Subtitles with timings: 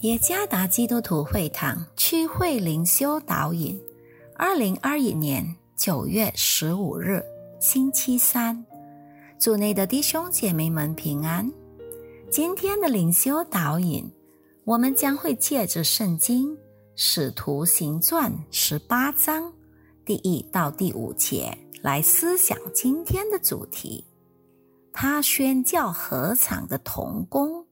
[0.00, 3.80] 耶加达基督徒会堂区会灵修导引，
[4.36, 7.24] 二零二一年九月十五日，
[7.58, 8.62] 星期三，
[9.38, 11.50] 组内的弟兄姐妹们平安。
[12.30, 14.04] 今天的灵修导引，
[14.64, 16.54] 我们将会借着圣经
[16.94, 19.50] 《使徒行传》十八章
[20.04, 24.04] 第一到第五节来思想今天的主题。
[24.92, 27.64] 他宣教合场的童工，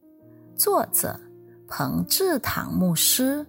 [0.57, 1.21] 作者。
[1.77, 3.41] 彭志堂牧师，《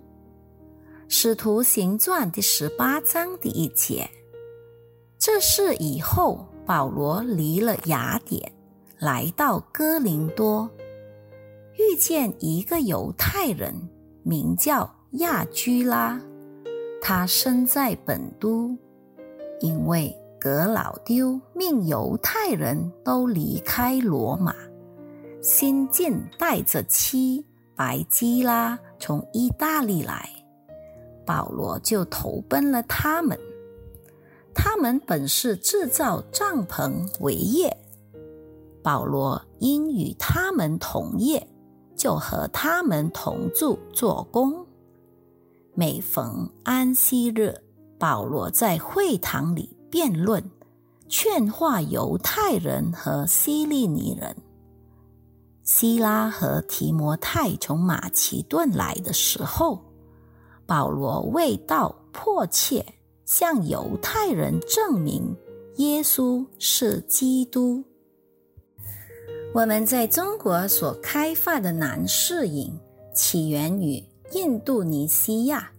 [1.07, 4.09] 使徒行传》第十八章第一节。
[5.20, 8.52] 这是以后，保罗离了雅典，
[8.97, 10.67] 来到哥林多，
[11.73, 13.75] 遇见一个犹太人，
[14.23, 16.19] 名叫亚居拉。
[17.00, 18.75] 他生在本都，
[19.59, 24.55] 因为格老丢命犹太人都离开罗马，
[25.44, 27.45] 新晋带着妻。
[27.76, 30.30] 白基拉从意大利来，
[31.26, 33.38] 保罗就投奔了他们。
[34.54, 37.76] 他们本是制造帐篷为业，
[38.81, 41.46] 保罗因与他们同业，
[41.98, 44.66] 就和他们同住做工。
[45.73, 47.53] 每逢安息日，
[48.00, 50.42] 保罗在会堂里辩论，
[51.09, 54.34] 劝化犹太人和希利尼人。
[55.66, 59.83] 希拉和提摩太从马其顿来的时候，
[60.67, 62.85] 保罗为道迫切
[63.25, 65.35] 向犹太人证明
[65.77, 67.83] 耶稣是基督。
[69.55, 72.79] 我们在中国所开发的男士营
[73.16, 75.72] 起源于印度尼西亚，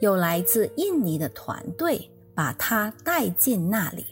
[0.00, 4.06] 有来自印尼的团队把他带进那里。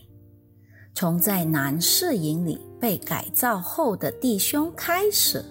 [0.97, 2.59] 从在男士营里。
[2.81, 5.45] 被改造后的弟兄开始，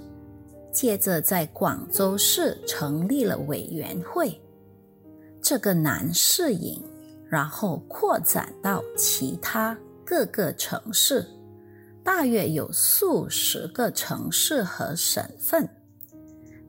[0.71, 4.39] 接着在广州市成立了委员会，
[5.41, 6.81] 这个男士营，
[7.27, 11.25] 然后扩展到其他各个城市，
[12.03, 15.67] 大约有数十个城市和省份。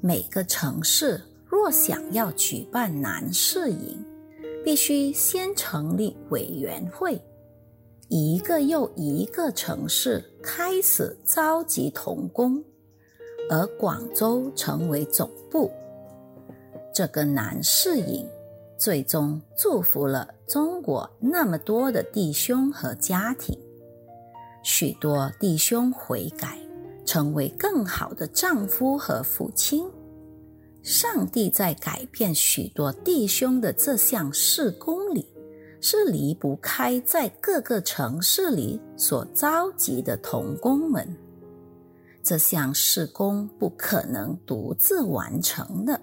[0.00, 4.04] 每个城市若想要举办男士营，
[4.64, 7.20] 必须先成立委员会。
[8.08, 12.62] 一个又一个城市开始召集童工，
[13.50, 15.70] 而广州成为总部。
[16.94, 18.24] 这个男士营
[18.78, 23.58] 最终祝福了中国那么多的弟兄和家庭，
[24.62, 26.58] 许多弟兄悔改，
[27.04, 29.84] 成为更好的丈夫和父亲。
[30.84, 35.26] 上帝在改变许多弟兄的这项事工里。
[35.80, 41.06] 是离不开在各个城市里所召集的童工们。
[42.22, 46.00] 这项事工不可能独自完成的。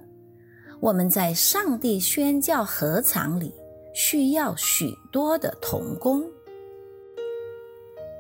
[0.79, 3.53] 我们在上帝宣教合场里
[3.93, 6.23] 需要许多的童工。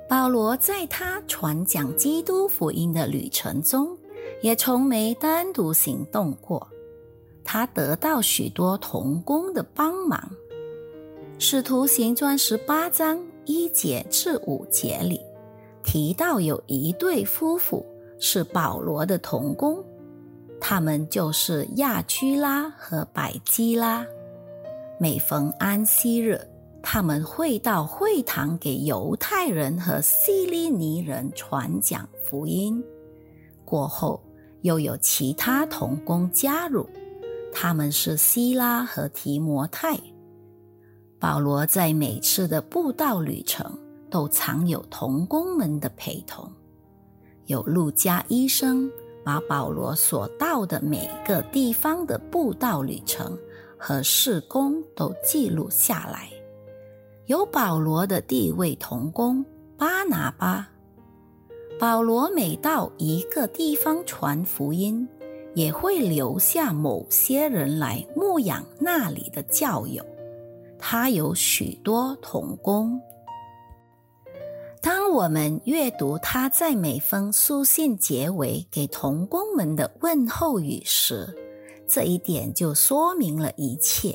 [0.09, 3.97] 保罗在他传讲基督福音的旅程中，
[4.41, 6.67] 也从没单独行动过。
[7.43, 10.29] 他得到许多童工的帮忙。
[11.45, 15.19] 使徒行传十八章一节至五节里
[15.83, 17.85] 提到，有一对夫妇
[18.17, 19.83] 是保罗的同工，
[20.61, 24.07] 他们就是亚居拉和百基拉。
[24.97, 26.39] 每逢安息日，
[26.81, 32.81] 他们会到会堂给犹太人和希利尼人传讲福音。
[33.65, 34.23] 过后
[34.61, 36.87] 又有其他同工加入，
[37.51, 39.99] 他们是希拉和提摩太。
[41.23, 43.65] 保罗在每次的布道旅程
[44.09, 46.51] 都常有童工们的陪同，
[47.45, 48.91] 有路加医生
[49.23, 53.39] 把保罗所到的每个地方的布道旅程
[53.77, 56.29] 和事工都记录下来，
[57.27, 59.45] 有保罗的地位童工
[59.77, 60.67] 巴拿巴。
[61.79, 65.07] 保罗每到一个地方传福音，
[65.55, 70.05] 也会留下某些人来牧养那里的教友。
[70.85, 72.99] 他有许多童工。
[74.81, 81.33] 当我们阅读他在每封书信结尾给童工们的问候语时，
[81.87, 84.13] 这一点就说明了一切。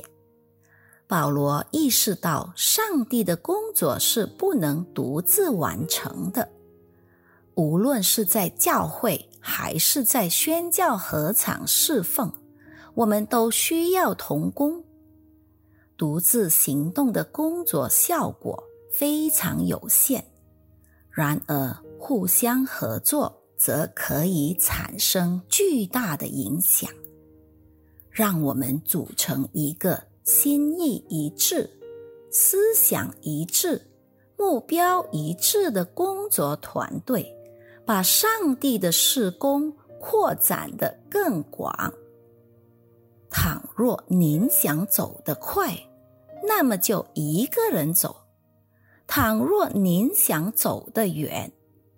[1.07, 6.47] 保罗意识到，上帝的工作是不能独自完成的，
[7.55, 12.31] 无论是在教会还是在宣教合场侍奉，
[12.93, 14.83] 我们都需要童工。
[15.99, 20.23] 独自行动的工作效果非常有限，
[21.11, 26.89] 然而互相合作则可以产生巨大的影响。
[28.09, 31.69] 让我们组成一个心意一致、
[32.31, 33.81] 思想一致、
[34.37, 37.29] 目标一致的工作团队，
[37.85, 41.93] 把上帝的事工扩展的更广。
[43.29, 45.77] 倘若您想走得快，
[46.43, 48.09] 那么就一个人走；
[49.07, 51.51] 倘若您想走得远，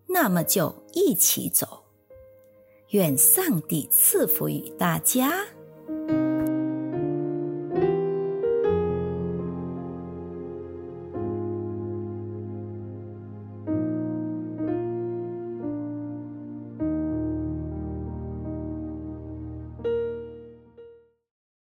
[0.08, 1.84] 那么就一起走。
[2.90, 5.46] 愿上帝赐福于大家。